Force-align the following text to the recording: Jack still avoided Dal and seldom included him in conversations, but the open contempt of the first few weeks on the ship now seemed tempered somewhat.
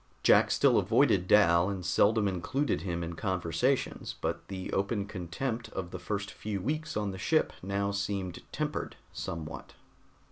Jack 0.23 0.49
still 0.49 0.79
avoided 0.79 1.27
Dal 1.27 1.69
and 1.69 1.85
seldom 1.85 2.27
included 2.27 2.81
him 2.81 3.03
in 3.03 3.13
conversations, 3.13 4.15
but 4.19 4.47
the 4.47 4.73
open 4.73 5.05
contempt 5.05 5.69
of 5.73 5.91
the 5.91 5.99
first 5.99 6.31
few 6.31 6.59
weeks 6.59 6.97
on 6.97 7.11
the 7.11 7.19
ship 7.19 7.53
now 7.61 7.91
seemed 7.91 8.41
tempered 8.51 8.95
somewhat. 9.13 9.73